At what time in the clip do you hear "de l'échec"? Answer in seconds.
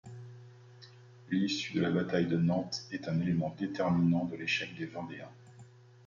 4.25-4.75